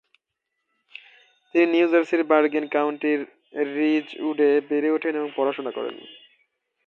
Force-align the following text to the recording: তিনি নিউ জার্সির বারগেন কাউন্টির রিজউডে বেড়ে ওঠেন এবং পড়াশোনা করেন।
তিনি 1.55 1.65
নিউ 1.71 1.87
জার্সির 1.87 2.23
বারগেন 2.23 2.65
কাউন্টির 2.67 3.19
রিজউডে 3.75 4.49
বেড়ে 4.69 4.89
ওঠেন 4.91 5.13
এবং 5.15 5.29
পড়াশোনা 5.35 5.71
করেন। 5.71 5.95